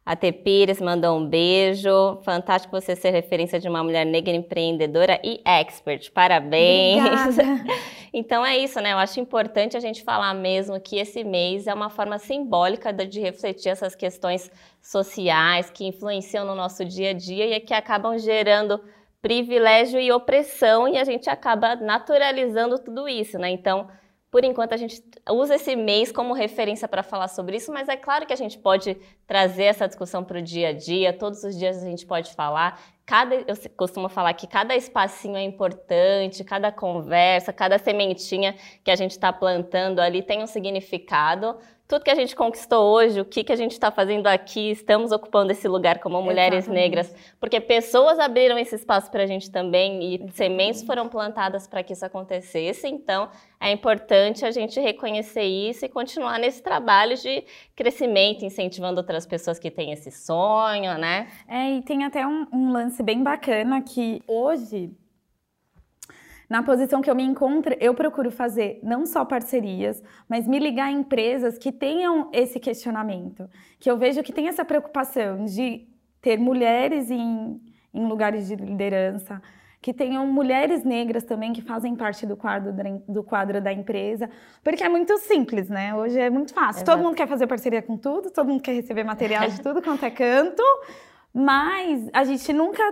A 0.04 0.14
T. 0.14 0.30
Pires 0.30 0.80
mandou 0.80 1.18
um 1.18 1.26
beijo. 1.26 2.20
Fantástico 2.22 2.80
você 2.80 2.94
ser 2.94 3.10
referência 3.10 3.58
de 3.58 3.68
uma 3.68 3.82
mulher 3.82 4.06
negra 4.06 4.34
empreendedora 4.34 5.20
e 5.24 5.40
expert. 5.44 6.12
Parabéns. 6.12 7.36
então 8.12 8.44
é 8.44 8.56
isso, 8.58 8.80
né? 8.80 8.92
Eu 8.92 8.98
acho 8.98 9.18
importante 9.20 9.76
a 9.76 9.80
gente 9.80 10.02
falar 10.04 10.34
mesmo 10.34 10.78
que 10.80 10.98
esse 10.98 11.24
mês 11.24 11.66
é 11.66 11.72
uma 11.72 11.88
forma 11.88 12.18
simbólica 12.18 12.92
de 12.92 13.20
refletir 13.20 13.70
essas 13.70 13.94
questões 13.94 14.50
sociais 14.80 15.70
que 15.70 15.86
influenciam 15.86 16.44
no 16.44 16.54
nosso 16.54 16.84
dia 16.84 17.10
a 17.10 17.14
dia 17.14 17.56
e 17.56 17.60
que 17.60 17.72
acabam 17.72 18.18
gerando 18.18 18.82
privilégio 19.22 20.00
e 20.00 20.12
opressão 20.12 20.88
e 20.88 20.98
a 20.98 21.04
gente 21.04 21.30
acaba 21.30 21.76
naturalizando 21.76 22.78
tudo 22.78 23.08
isso, 23.08 23.38
né? 23.38 23.50
Então, 23.50 23.88
por 24.32 24.44
enquanto, 24.44 24.72
a 24.72 24.78
gente 24.78 25.02
usa 25.30 25.56
esse 25.56 25.76
mês 25.76 26.10
como 26.10 26.32
referência 26.32 26.88
para 26.88 27.02
falar 27.02 27.28
sobre 27.28 27.58
isso, 27.58 27.70
mas 27.70 27.86
é 27.86 27.98
claro 27.98 28.26
que 28.26 28.32
a 28.32 28.36
gente 28.36 28.58
pode 28.58 28.96
trazer 29.26 29.64
essa 29.64 29.86
discussão 29.86 30.24
para 30.24 30.38
o 30.38 30.42
dia 30.42 30.70
a 30.70 30.72
dia, 30.72 31.12
todos 31.12 31.44
os 31.44 31.56
dias 31.56 31.82
a 31.82 31.86
gente 31.86 32.06
pode 32.06 32.34
falar. 32.34 32.80
Cada, 33.12 33.34
eu 33.34 33.54
costumo 33.76 34.08
falar 34.08 34.32
que 34.32 34.46
cada 34.46 34.74
espacinho 34.74 35.36
é 35.36 35.42
importante, 35.42 36.42
cada 36.42 36.72
conversa, 36.72 37.52
cada 37.52 37.76
sementinha 37.76 38.54
que 38.82 38.90
a 38.90 38.96
gente 38.96 39.10
está 39.10 39.30
plantando 39.30 40.00
ali 40.00 40.22
tem 40.22 40.42
um 40.42 40.46
significado 40.46 41.58
tudo 41.92 42.04
que 42.04 42.10
a 42.10 42.14
gente 42.14 42.34
conquistou 42.34 42.90
hoje, 42.90 43.20
o 43.20 43.24
que, 43.24 43.44
que 43.44 43.52
a 43.52 43.56
gente 43.56 43.72
está 43.72 43.90
fazendo 43.90 44.26
aqui, 44.26 44.70
estamos 44.70 45.12
ocupando 45.12 45.52
esse 45.52 45.68
lugar 45.68 45.98
como 45.98 46.22
mulheres 46.22 46.60
Exatamente. 46.60 46.82
negras, 46.82 47.14
porque 47.38 47.60
pessoas 47.60 48.18
abriram 48.18 48.58
esse 48.58 48.76
espaço 48.76 49.10
para 49.10 49.24
a 49.24 49.26
gente 49.26 49.50
também 49.50 50.02
e 50.02 50.14
Exatamente. 50.14 50.34
sementes 50.34 50.82
foram 50.84 51.06
plantadas 51.06 51.66
para 51.66 51.82
que 51.82 51.92
isso 51.92 52.02
acontecesse. 52.02 52.88
Então, 52.88 53.28
é 53.60 53.70
importante 53.70 54.42
a 54.46 54.50
gente 54.50 54.80
reconhecer 54.80 55.42
isso 55.42 55.84
e 55.84 55.88
continuar 55.90 56.38
nesse 56.38 56.62
trabalho 56.62 57.14
de 57.14 57.44
crescimento, 57.76 58.42
incentivando 58.42 58.96
outras 58.96 59.26
pessoas 59.26 59.58
que 59.58 59.70
têm 59.70 59.92
esse 59.92 60.10
sonho, 60.10 60.96
né? 60.96 61.28
É, 61.46 61.72
e 61.72 61.82
tem 61.82 62.04
até 62.04 62.26
um, 62.26 62.46
um 62.50 62.72
lance 62.72 63.02
bem 63.02 63.22
bacana 63.22 63.82
que 63.82 64.22
hoje 64.26 64.90
na 66.52 66.62
posição 66.62 67.00
que 67.00 67.10
eu 67.10 67.14
me 67.14 67.22
encontro, 67.22 67.74
eu 67.80 67.94
procuro 67.94 68.30
fazer 68.30 68.78
não 68.82 69.06
só 69.06 69.24
parcerias, 69.24 70.02
mas 70.28 70.46
me 70.46 70.58
ligar 70.58 70.88
a 70.88 70.92
empresas 70.92 71.56
que 71.56 71.72
tenham 71.72 72.28
esse 72.30 72.60
questionamento, 72.60 73.48
que 73.80 73.90
eu 73.90 73.96
vejo 73.96 74.22
que 74.22 74.34
tem 74.34 74.48
essa 74.48 74.62
preocupação 74.62 75.46
de 75.46 75.88
ter 76.20 76.38
mulheres 76.38 77.10
em, 77.10 77.58
em 77.94 78.06
lugares 78.06 78.48
de 78.48 78.56
liderança, 78.56 79.40
que 79.80 79.94
tenham 79.94 80.26
mulheres 80.26 80.84
negras 80.84 81.24
também 81.24 81.54
que 81.54 81.62
fazem 81.62 81.96
parte 81.96 82.26
do 82.26 82.36
quadro, 82.36 82.70
do 83.08 83.22
quadro 83.24 83.58
da 83.58 83.72
empresa, 83.72 84.28
porque 84.62 84.84
é 84.84 84.90
muito 84.90 85.16
simples, 85.20 85.70
né? 85.70 85.94
Hoje 85.94 86.20
é 86.20 86.28
muito 86.28 86.52
fácil. 86.52 86.82
Exato. 86.82 86.90
Todo 86.90 87.02
mundo 87.02 87.16
quer 87.16 87.26
fazer 87.26 87.46
parceria 87.46 87.80
com 87.80 87.96
tudo, 87.96 88.30
todo 88.30 88.46
mundo 88.46 88.60
quer 88.60 88.74
receber 88.74 89.04
material 89.04 89.48
de 89.48 89.58
tudo 89.58 89.80
quanto 89.80 90.04
é 90.04 90.10
canto, 90.10 90.62
mas 91.32 92.10
a 92.12 92.24
gente 92.24 92.52
nunca 92.52 92.82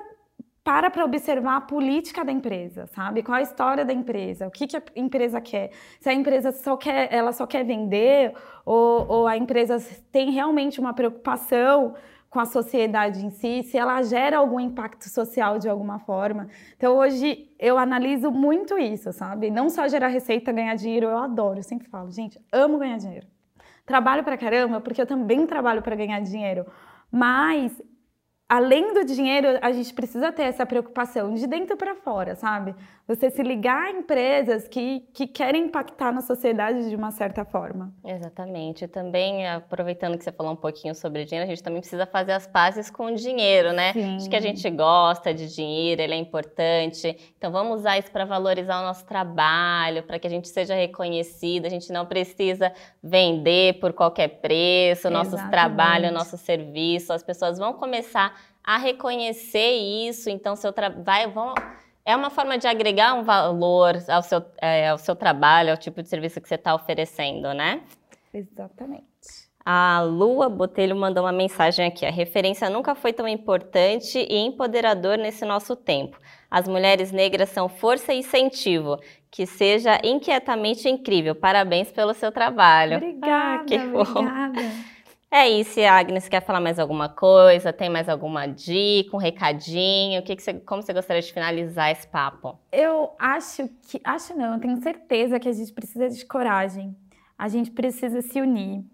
para 0.63 0.91
para 0.91 1.05
observar 1.05 1.57
a 1.57 1.61
política 1.61 2.25
da 2.25 2.31
empresa, 2.31 2.87
sabe? 2.89 3.23
Qual 3.23 3.37
a 3.37 3.43
história 3.43 3.85
da 3.85 3.93
empresa? 3.93 4.47
O 4.47 4.51
que, 4.51 4.67
que 4.67 4.77
a 4.77 4.83
empresa 4.95 5.41
quer? 5.41 5.71
Se 6.01 6.09
a 6.09 6.13
empresa 6.13 6.53
só 6.53 6.77
quer, 6.77 7.13
ela 7.13 7.33
só 7.33 7.47
quer 7.47 7.65
vender 7.65 8.35
ou, 8.65 9.07
ou 9.09 9.27
a 9.27 9.37
empresa 9.37 9.79
tem 10.13 10.31
realmente 10.31 10.79
uma 10.79 10.93
preocupação 10.93 11.95
com 12.29 12.39
a 12.39 12.45
sociedade 12.45 13.27
em 13.27 13.31
si, 13.31 13.65
se 13.65 13.77
ela 13.77 14.01
gera 14.03 14.39
algum 14.39 14.61
impacto 14.61 15.09
social 15.09 15.59
de 15.59 15.69
alguma 15.69 15.99
forma. 15.99 16.47
Então 16.77 16.97
hoje 16.97 17.51
eu 17.59 17.77
analiso 17.77 18.31
muito 18.31 18.79
isso, 18.79 19.13
sabe? 19.13 19.51
Não 19.51 19.69
só 19.69 19.89
gerar 19.89 20.09
receita, 20.09 20.53
ganhar 20.53 20.77
dinheiro, 20.77 21.07
eu 21.07 21.19
adoro, 21.19 21.59
eu 21.59 21.65
sempre 21.65 21.89
falo, 21.89 22.11
gente, 22.13 22.41
amo 22.53 22.79
ganhar 22.79 22.99
dinheiro. 22.99 23.27
Trabalho 23.85 24.23
pra 24.23 24.39
caramba 24.39 24.81
porque 24.81 25.03
eu 25.03 25.07
também 25.07 25.45
trabalho 25.45 25.83
para 25.83 25.97
ganhar 25.97 26.21
dinheiro, 26.21 26.65
mas 27.11 27.83
além 28.51 28.93
do 28.93 29.05
dinheiro, 29.05 29.47
a 29.63 29.71
gente 29.71 29.95
precisa 29.95 30.33
ter 30.33 30.43
essa 30.43 30.67
preocupação 30.67 31.33
de 31.35 31.47
dentro 31.47 31.77
para 31.77 31.95
fora, 31.95 32.35
sabe? 32.35 32.75
Você 33.07 33.31
se 33.31 33.45
ligar 33.45 33.87
a 33.87 33.91
empresas 33.93 34.67
que, 34.67 35.05
que 35.15 35.29
querem 35.29 35.67
impactar 35.67 36.13
na 36.13 36.21
sociedade 36.21 36.89
de 36.89 36.97
uma 36.97 37.13
certa 37.13 37.45
forma. 37.45 37.95
Exatamente. 38.05 38.89
Também, 38.89 39.47
aproveitando 39.47 40.19
que 40.19 40.25
você 40.25 40.33
falou 40.33 40.53
um 40.53 40.57
pouquinho 40.57 40.97
sobre 40.97 41.25
dinheiro, 41.25 41.47
a 41.47 41.49
gente 41.49 41.63
também 41.63 41.81
precisa 41.81 42.07
fazer 42.07 42.33
as 42.33 42.47
pazes 42.49 42.91
com 42.91 43.07
o 43.07 43.15
dinheiro, 43.15 43.73
né? 43.73 43.93
Sim. 43.93 44.17
Acho 44.17 44.29
que 44.29 44.37
a 44.37 44.41
gente 44.41 44.69
gosta 44.69 45.33
de 45.33 45.55
dinheiro, 45.55 46.03
ele 46.03 46.15
é 46.15 46.19
importante. 46.19 47.17
Então, 47.39 47.53
vamos 47.53 47.81
usar 47.81 47.99
isso 47.99 48.11
para 48.11 48.25
valorizar 48.25 48.81
o 48.81 48.85
nosso 48.85 49.07
trabalho, 49.07 50.03
para 50.03 50.19
que 50.19 50.27
a 50.27 50.31
gente 50.31 50.49
seja 50.49 50.75
reconhecido. 50.75 51.67
A 51.67 51.71
gente 51.71 51.93
não 51.93 52.05
precisa 52.05 52.73
vender 53.01 53.79
por 53.79 53.93
qualquer 53.93 54.41
preço, 54.41 55.09
nossos 55.09 55.41
trabalhos, 55.51 56.13
nosso 56.13 56.37
serviço. 56.37 57.13
As 57.13 57.23
pessoas 57.23 57.57
vão 57.57 57.75
começar 57.75 58.40
a 58.65 58.77
reconhecer 58.79 59.73
isso, 60.09 60.31
então 60.31 60.55
seu 60.57 60.73
trabalho 60.73 61.33
é 62.05 62.17
uma 62.17 62.31
forma 62.31 62.59
de 62.59 62.67
agregar 62.67 63.15
um 63.15 63.23
valor 63.23 63.97
ao 64.09 64.23
seu, 64.23 64.45
é, 64.61 64.89
ao 64.89 64.99
seu 64.99 65.15
trabalho, 65.15 65.71
ao 65.71 65.77
tipo 65.77 66.03
de 66.03 66.09
serviço 66.09 66.41
que 66.41 66.49
você 66.49 66.55
está 66.55 66.75
oferecendo, 66.75 67.53
né? 67.55 67.83
Exatamente. 68.33 69.51
A 69.65 70.01
Lua 70.01 70.49
Botelho 70.49 70.97
mandou 70.97 71.25
uma 71.25 71.33
mensagem 71.33 71.87
aqui. 71.87 72.07
A 72.07 72.11
referência 72.11 72.71
nunca 72.71 72.95
foi 72.95 73.13
tão 73.13 73.29
importante 73.29 74.19
e 74.19 74.39
empoderador 74.39 75.19
nesse 75.19 75.45
nosso 75.45 75.77
tempo. 75.77 76.19
As 76.51 76.67
mulheres 76.67 77.13
negras 77.13 77.51
são 77.51 77.69
força 77.69 78.13
e 78.13 78.19
incentivo. 78.19 78.99
Que 79.31 79.47
seja 79.47 80.01
inquietamente 80.03 80.89
incrível. 80.89 81.35
Parabéns 81.35 81.93
pelo 81.93 82.15
seu 82.15 82.33
trabalho. 82.33 82.97
Obrigada, 82.97 83.63
ah, 83.63 83.65
que 83.65 83.77
obrigada. 83.77 84.61
É 85.33 85.49
isso, 85.49 85.79
Agnes, 85.81 86.29
quer 86.29 86.45
falar 86.45 86.61
mais 86.61 86.77
alguma 86.77 87.09
coisa? 87.09 87.73
Tem 87.73 87.89
mais 87.89 88.09
alguma 88.09 88.47
dica, 88.49 89.17
um 89.17 89.21
recadinho? 89.21 90.21
O 90.21 90.25
que, 90.25 90.35
que 90.35 90.43
você, 90.43 90.55
como 90.55 90.83
você 90.83 90.93
gostaria 90.93 91.23
de 91.23 91.33
finalizar 91.33 91.93
esse 91.93 92.05
papo? 92.09 92.59
Eu 92.73 93.13
acho 93.17 93.69
que, 93.83 94.01
acho 94.03 94.37
não, 94.37 94.55
eu 94.55 94.61
tenho 94.61 94.77
certeza 94.83 95.39
que 95.39 95.49
a 95.49 95.53
gente 95.53 95.73
precisa 95.73 96.09
de 96.09 96.27
coragem. 96.27 96.97
A 97.39 97.47
gente 97.47 97.71
precisa 97.71 98.21
se 98.23 98.41
unir. 98.41 98.85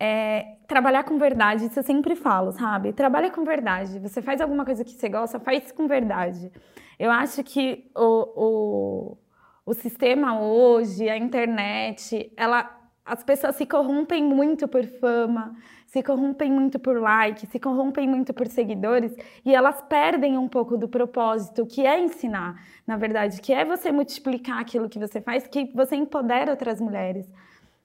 É, 0.00 0.56
trabalhar 0.66 1.04
com 1.04 1.18
verdade, 1.18 1.66
isso 1.66 1.78
eu 1.78 1.82
sempre 1.82 2.16
falo, 2.16 2.50
sabe? 2.52 2.94
Trabalha 2.94 3.30
com 3.30 3.44
verdade. 3.44 3.98
Você 3.98 4.22
faz 4.22 4.40
alguma 4.40 4.64
coisa 4.64 4.84
que 4.84 4.92
você 4.92 5.10
gosta, 5.10 5.38
faz 5.38 5.70
com 5.70 5.86
verdade. 5.86 6.50
Eu 6.98 7.10
acho 7.10 7.44
que 7.44 7.90
o, 7.94 9.12
o, 9.14 9.18
o 9.66 9.74
sistema 9.74 10.40
hoje, 10.40 11.10
a 11.10 11.18
internet, 11.18 12.32
ela 12.38 12.83
as 13.04 13.22
pessoas 13.22 13.56
se 13.56 13.66
corrompem 13.66 14.24
muito 14.24 14.66
por 14.66 14.84
fama, 14.86 15.54
se 15.86 16.02
corrompem 16.02 16.50
muito 16.50 16.78
por 16.78 16.98
like, 16.98 17.46
se 17.46 17.60
corrompem 17.60 18.08
muito 18.08 18.32
por 18.32 18.46
seguidores 18.46 19.14
e 19.44 19.54
elas 19.54 19.82
perdem 19.82 20.38
um 20.38 20.48
pouco 20.48 20.76
do 20.76 20.88
propósito, 20.88 21.66
que 21.66 21.86
é 21.86 22.00
ensinar, 22.00 22.60
na 22.86 22.96
verdade, 22.96 23.40
que 23.40 23.52
é 23.52 23.64
você 23.64 23.92
multiplicar 23.92 24.58
aquilo 24.58 24.88
que 24.88 24.98
você 24.98 25.20
faz, 25.20 25.46
que 25.46 25.70
você 25.74 25.96
empodera 25.96 26.50
outras 26.50 26.80
mulheres. 26.80 27.30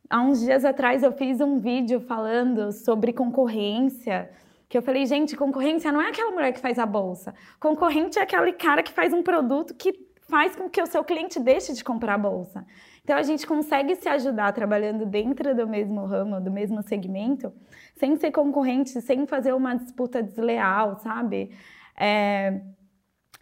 Há 0.09 0.21
uns 0.21 0.39
dias 0.39 0.63
atrás 0.63 1.03
eu 1.03 1.11
fiz 1.11 1.41
um 1.41 1.59
vídeo 1.59 1.99
falando 1.99 2.71
sobre 2.71 3.11
concorrência, 3.11 4.31
que 4.69 4.77
eu 4.77 4.81
falei, 4.81 5.05
gente, 5.05 5.35
concorrência 5.35 5.91
não 5.91 6.01
é 6.01 6.09
aquela 6.09 6.31
mulher 6.31 6.53
que 6.53 6.59
faz 6.59 6.79
a 6.79 6.85
bolsa. 6.85 7.35
Concorrente 7.59 8.17
é 8.17 8.21
aquele 8.21 8.53
cara 8.53 8.81
que 8.81 8.91
faz 8.91 9.11
um 9.13 9.21
produto 9.21 9.73
que 9.73 10.07
faz 10.29 10.55
com 10.55 10.69
que 10.69 10.81
o 10.81 10.85
seu 10.85 11.03
cliente 11.03 11.39
deixe 11.39 11.73
de 11.73 11.83
comprar 11.83 12.13
a 12.13 12.17
bolsa. 12.17 12.65
Então 13.03 13.17
a 13.17 13.23
gente 13.23 13.45
consegue 13.45 13.95
se 13.95 14.07
ajudar 14.07 14.51
trabalhando 14.53 15.05
dentro 15.05 15.55
do 15.55 15.67
mesmo 15.67 16.05
ramo, 16.05 16.39
do 16.39 16.51
mesmo 16.51 16.81
segmento, 16.83 17.51
sem 17.95 18.15
ser 18.17 18.31
concorrente, 18.31 19.01
sem 19.01 19.25
fazer 19.25 19.53
uma 19.53 19.75
disputa 19.75 20.21
desleal, 20.21 20.97
sabe? 20.97 21.51
É... 21.97 22.61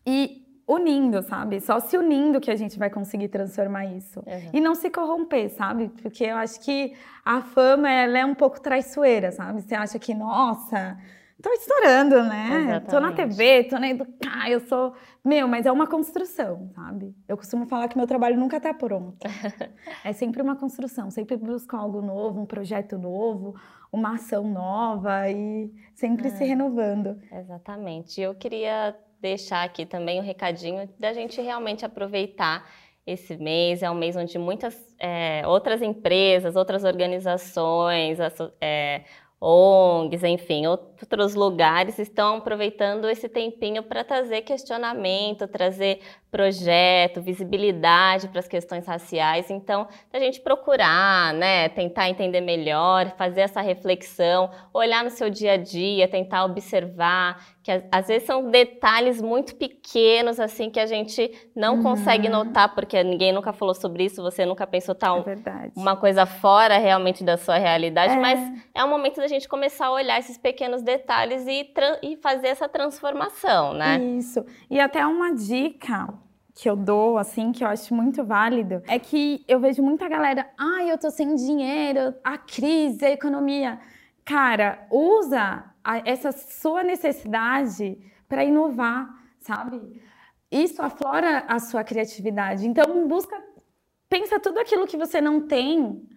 E 0.05 0.47
unindo, 0.67 1.21
sabe? 1.21 1.61
Só 1.61 1.79
se 1.79 1.97
unindo 1.97 2.41
que 2.41 2.51
a 2.51 2.55
gente 2.55 2.77
vai 2.77 2.89
conseguir 2.89 3.29
transformar 3.29 3.85
isso. 3.85 4.19
Uhum. 4.19 4.49
E 4.51 4.59
não 4.59 4.75
se 4.75 4.89
corromper, 4.89 5.49
sabe? 5.49 5.89
Porque 6.01 6.25
eu 6.25 6.35
acho 6.35 6.59
que 6.59 6.93
a 7.23 7.41
fama 7.41 7.89
ela 7.89 8.19
é 8.19 8.25
um 8.25 8.35
pouco 8.35 8.59
traiçoeira, 8.59 9.31
sabe? 9.31 9.61
Você 9.61 9.73
acha 9.73 9.97
que, 9.97 10.13
nossa, 10.13 10.97
tô 11.41 11.51
estourando, 11.51 12.23
né? 12.23 12.47
Exatamente. 12.47 12.89
Tô 12.89 12.99
na 12.99 13.11
TV, 13.11 13.63
tô 13.65 13.77
na 13.77 13.89
educar, 13.89 14.49
eu 14.49 14.59
sou. 14.61 14.93
Meu, 15.23 15.47
mas 15.47 15.65
é 15.65 15.71
uma 15.71 15.87
construção, 15.87 16.69
sabe? 16.73 17.13
Eu 17.27 17.37
costumo 17.37 17.65
falar 17.67 17.87
que 17.87 17.97
meu 17.97 18.07
trabalho 18.07 18.37
nunca 18.37 18.59
tá 18.59 18.73
pronto. 18.73 19.17
é 20.03 20.13
sempre 20.13 20.41
uma 20.41 20.55
construção, 20.55 21.11
sempre 21.11 21.37
busco 21.37 21.75
algo 21.75 22.01
novo, 22.01 22.41
um 22.41 22.45
projeto 22.45 22.97
novo, 22.97 23.55
uma 23.91 24.15
ação 24.15 24.43
nova 24.47 25.29
e 25.29 25.71
sempre 25.93 26.27
é. 26.27 26.31
se 26.31 26.43
renovando. 26.43 27.19
Exatamente. 27.31 28.19
Eu 28.21 28.33
queria 28.35 28.95
deixar 29.19 29.63
aqui 29.63 29.85
também 29.85 30.19
o 30.19 30.23
um 30.23 30.25
recadinho 30.25 30.89
da 30.99 31.13
gente 31.13 31.41
realmente 31.41 31.85
aproveitar 31.85 32.65
esse 33.05 33.37
mês. 33.37 33.81
É 33.81 33.89
um 33.89 33.95
mês 33.95 34.15
onde 34.15 34.37
muitas 34.37 34.77
é, 34.99 35.41
outras 35.47 35.81
empresas, 35.81 36.55
outras 36.55 36.83
organizações, 36.83 38.17
é, 38.59 39.03
ONGs, 39.39 40.23
enfim, 40.23 40.65
outros 40.65 41.35
lugares 41.35 41.99
estão 41.99 42.37
aproveitando 42.37 43.07
esse 43.07 43.29
tempinho 43.29 43.83
para 43.83 44.03
trazer 44.03 44.41
questionamento, 44.41 45.47
trazer 45.47 45.99
projeto, 46.29 47.21
visibilidade 47.21 48.27
para 48.27 48.39
as 48.39 48.47
questões 48.47 48.85
raciais. 48.85 49.49
Então, 49.49 49.87
a 50.11 50.19
gente 50.19 50.41
procurar, 50.41 51.33
né, 51.33 51.69
tentar 51.69 52.09
entender 52.09 52.41
melhor, 52.41 53.13
fazer 53.17 53.41
essa 53.41 53.61
reflexão, 53.61 54.49
olhar 54.73 55.03
no 55.03 55.09
seu 55.09 55.29
dia 55.29 55.53
a 55.53 55.57
dia, 55.57 56.07
tentar 56.07 56.43
observar 56.45 57.41
que 57.67 57.83
às 57.91 58.07
vezes 58.07 58.25
são 58.25 58.49
detalhes 58.49 59.21
muito 59.21 59.53
pequenos 59.55 60.39
assim 60.39 60.69
que 60.69 60.79
a 60.79 60.85
gente 60.85 61.29
não 61.53 61.75
uhum. 61.75 61.83
consegue 61.83 62.29
notar 62.29 62.73
porque 62.73 63.03
ninguém 63.03 63.33
nunca 63.33 63.51
falou 63.51 63.75
sobre 63.75 64.05
isso, 64.05 64.21
você 64.21 64.45
nunca 64.45 64.65
pensou 64.65 64.95
tal 64.95 65.21
tá, 65.23 65.65
é 65.65 65.71
uma 65.75 65.97
coisa 65.97 66.25
fora 66.25 66.77
realmente 66.77 67.25
da 67.25 67.35
sua 67.35 67.57
realidade, 67.57 68.13
é. 68.13 68.15
mas 68.17 68.39
é 68.73 68.81
o 68.81 68.87
momento 68.87 69.17
da 69.17 69.27
gente 69.27 69.49
começar 69.49 69.87
a 69.87 69.91
olhar 69.91 70.17
esses 70.17 70.37
pequenos 70.37 70.81
detalhes 70.81 71.45
e, 71.45 71.69
e 72.01 72.15
fazer 72.15 72.47
essa 72.47 72.69
transformação, 72.69 73.73
né? 73.73 73.99
Isso. 74.17 74.45
E 74.69 74.79
até 74.79 75.05
uma 75.05 75.35
dica 75.35 76.07
que 76.57 76.67
eu 76.67 76.75
dou, 76.75 77.19
assim, 77.19 77.51
que 77.51 77.63
eu 77.63 77.67
acho 77.67 77.93
muito 77.93 78.23
válido, 78.23 78.81
é 78.87 78.97
que 78.97 79.45
eu 79.47 79.59
vejo 79.59 79.83
muita 79.83 80.09
galera, 80.09 80.49
ai, 80.57 80.89
ah, 80.89 80.93
eu 80.93 80.97
tô 80.97 81.11
sem 81.11 81.35
dinheiro, 81.35 82.15
a 82.23 82.35
crise, 82.35 83.05
a 83.05 83.11
economia. 83.11 83.79
Cara, 84.25 84.87
usa 84.89 85.63
a, 85.83 85.99
essa 85.99 86.31
sua 86.31 86.81
necessidade 86.81 87.99
para 88.27 88.43
inovar, 88.43 89.07
sabe? 89.39 90.01
Isso 90.51 90.81
aflora 90.81 91.45
a 91.47 91.59
sua 91.59 91.83
criatividade. 91.83 92.67
Então, 92.67 93.07
busca, 93.07 93.39
pensa 94.09 94.39
tudo 94.39 94.59
aquilo 94.59 94.87
que 94.87 94.97
você 94.97 95.21
não 95.21 95.47
tem 95.47 96.09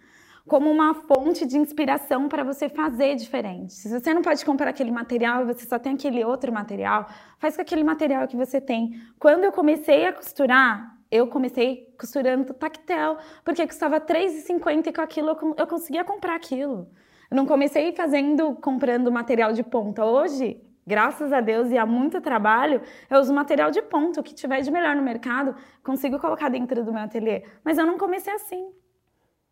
como 0.50 0.68
uma 0.68 0.94
fonte 0.94 1.46
de 1.46 1.56
inspiração 1.56 2.28
para 2.28 2.42
você 2.42 2.68
fazer 2.68 3.14
diferente. 3.14 3.72
Se 3.72 3.88
você 3.88 4.12
não 4.12 4.20
pode 4.20 4.44
comprar 4.44 4.68
aquele 4.70 4.90
material 4.90 5.42
e 5.42 5.44
você 5.44 5.64
só 5.64 5.78
tem 5.78 5.94
aquele 5.94 6.24
outro 6.24 6.52
material, 6.52 7.06
faz 7.38 7.54
com 7.54 7.62
aquele 7.62 7.84
material 7.84 8.26
que 8.26 8.36
você 8.36 8.60
tem. 8.60 9.00
Quando 9.16 9.44
eu 9.44 9.52
comecei 9.52 10.08
a 10.08 10.12
costurar, 10.12 10.98
eu 11.08 11.28
comecei 11.28 11.94
costurando 11.96 12.52
tactel, 12.52 13.16
porque 13.44 13.64
custava 13.64 13.98
R$3,50 13.98 14.88
e 14.88 14.92
com 14.92 15.00
aquilo 15.00 15.54
eu 15.56 15.66
conseguia 15.68 16.02
comprar 16.02 16.34
aquilo. 16.34 16.88
Eu 17.30 17.36
não 17.36 17.46
comecei 17.46 17.92
fazendo, 17.92 18.56
comprando 18.56 19.12
material 19.12 19.52
de 19.52 19.62
ponta. 19.62 20.04
Hoje, 20.04 20.60
graças 20.84 21.32
a 21.32 21.40
Deus 21.40 21.70
e 21.70 21.78
há 21.78 21.86
muito 21.86 22.20
trabalho, 22.20 22.82
eu 23.08 23.20
uso 23.20 23.32
material 23.32 23.70
de 23.70 23.82
ponta. 23.82 24.20
O 24.20 24.24
que 24.24 24.34
tiver 24.34 24.62
de 24.62 24.70
melhor 24.72 24.96
no 24.96 25.02
mercado, 25.02 25.54
consigo 25.84 26.18
colocar 26.18 26.48
dentro 26.48 26.84
do 26.84 26.92
meu 26.92 27.02
ateliê. 27.02 27.44
Mas 27.64 27.78
eu 27.78 27.86
não 27.86 27.96
comecei 27.96 28.34
assim. 28.34 28.68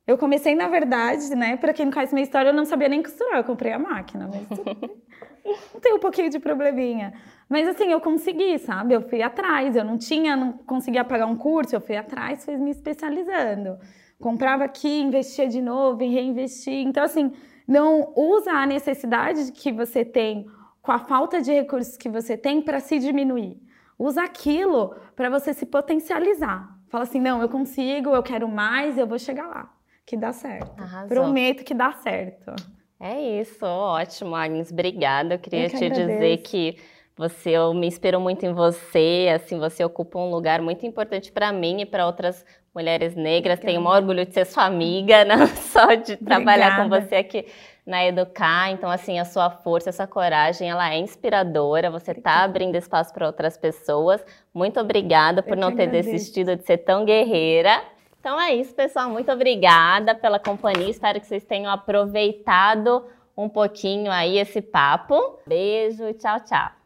Eu 0.08 0.16
comecei, 0.16 0.54
na 0.54 0.68
verdade, 0.68 1.34
né? 1.36 1.58
Para 1.58 1.74
quem 1.74 1.84
não 1.84 1.92
conhece 1.92 2.14
minha 2.14 2.24
história, 2.24 2.48
eu 2.48 2.54
não 2.54 2.64
sabia 2.64 2.88
nem 2.88 3.02
costurar. 3.02 3.36
Eu 3.36 3.44
comprei 3.44 3.72
a 3.72 3.78
máquina, 3.78 4.26
mas 4.26 4.58
tem 5.82 5.92
um 5.92 5.98
pouquinho 5.98 6.30
de 6.30 6.38
probleminha. 6.38 7.12
Mas 7.46 7.68
assim, 7.68 7.92
eu 7.92 8.00
consegui, 8.00 8.58
sabe? 8.58 8.94
Eu 8.94 9.02
fui 9.02 9.20
atrás. 9.20 9.76
Eu 9.76 9.84
não 9.84 9.98
tinha, 9.98 10.34
não 10.34 10.52
conseguia 10.52 11.04
pagar 11.04 11.26
um 11.26 11.36
curso. 11.36 11.76
Eu 11.76 11.80
fui 11.82 11.94
atrás, 11.94 12.42
fui 12.42 12.56
me 12.56 12.70
especializando. 12.70 13.78
Comprava 14.18 14.64
aqui, 14.64 14.88
investia 14.88 15.46
de 15.46 15.60
novo 15.60 15.98
reinvestia. 15.98 16.80
Então, 16.80 17.04
assim, 17.04 17.30
não 17.66 18.10
usa 18.16 18.52
a 18.52 18.64
necessidade 18.64 19.52
que 19.52 19.70
você 19.70 20.06
tem 20.06 20.46
com 20.80 20.90
a 20.90 20.98
falta 20.98 21.42
de 21.42 21.52
recursos 21.52 21.98
que 21.98 22.08
você 22.08 22.34
tem 22.34 22.62
para 22.62 22.80
se 22.80 22.98
diminuir. 22.98 23.60
Usa 23.98 24.22
aquilo 24.22 24.96
para 25.14 25.28
você 25.28 25.52
se 25.52 25.66
potencializar. 25.66 26.78
Fala 26.88 27.04
assim: 27.04 27.20
não, 27.20 27.42
eu 27.42 27.48
consigo, 27.50 28.16
eu 28.16 28.22
quero 28.22 28.48
mais, 28.48 28.96
eu 28.96 29.06
vou 29.06 29.18
chegar 29.18 29.46
lá. 29.46 29.77
Que 30.08 30.16
dá 30.16 30.32
certo. 30.32 30.72
Arrasou. 30.80 31.08
Prometo 31.08 31.62
que 31.62 31.74
dá 31.74 31.92
certo. 31.92 32.56
É 32.98 33.20
isso, 33.20 33.62
ótimo, 33.62 34.34
Agnes. 34.34 34.72
Obrigada. 34.72 35.34
Eu 35.34 35.38
queria 35.38 35.66
eu 35.66 35.68
te 35.68 35.76
agradeço. 35.76 36.08
dizer 36.08 36.36
que 36.38 36.78
você, 37.14 37.50
eu 37.50 37.74
me 37.74 37.86
inspiro 37.86 38.18
muito 38.18 38.46
em 38.46 38.54
você, 38.54 39.30
assim, 39.34 39.58
você 39.58 39.84
ocupa 39.84 40.18
um 40.18 40.30
lugar 40.30 40.62
muito 40.62 40.86
importante 40.86 41.30
para 41.30 41.52
mim 41.52 41.82
e 41.82 41.86
para 41.86 42.06
outras 42.06 42.42
mulheres 42.74 43.14
negras. 43.14 43.58
Obrigada. 43.58 43.66
Tenho 43.66 43.80
o 43.82 43.84
maior 43.84 44.00
orgulho 44.00 44.24
de 44.24 44.32
ser 44.32 44.46
sua 44.46 44.64
amiga, 44.64 45.26
não 45.26 45.46
só 45.46 45.94
de 45.94 46.16
trabalhar 46.16 46.78
com 46.78 46.88
você 46.88 47.16
aqui 47.16 47.44
na 47.84 48.06
Educar. 48.06 48.70
Então, 48.70 48.90
assim, 48.90 49.18
a 49.18 49.26
sua 49.26 49.50
força, 49.50 49.90
essa 49.90 50.06
coragem, 50.06 50.70
ela 50.70 50.90
é 50.90 50.96
inspiradora. 50.96 51.90
Você 51.90 52.12
está 52.12 52.44
abrindo 52.44 52.76
espaço 52.76 53.12
para 53.12 53.26
outras 53.26 53.58
pessoas. 53.58 54.24
Muito 54.54 54.80
obrigada 54.80 55.42
por 55.42 55.54
não 55.54 55.70
ter 55.76 55.82
agradeço. 55.82 56.12
desistido 56.12 56.56
de 56.56 56.64
ser 56.64 56.78
tão 56.78 57.04
guerreira. 57.04 57.82
Então 58.20 58.40
é 58.40 58.54
isso, 58.54 58.74
pessoal. 58.74 59.08
Muito 59.10 59.30
obrigada 59.30 60.14
pela 60.14 60.38
companhia. 60.38 60.90
Espero 60.90 61.20
que 61.20 61.26
vocês 61.26 61.44
tenham 61.44 61.70
aproveitado 61.70 63.04
um 63.36 63.48
pouquinho 63.48 64.10
aí 64.10 64.38
esse 64.38 64.60
papo. 64.60 65.38
Beijo 65.46 66.12
tchau, 66.14 66.40
tchau. 66.40 66.77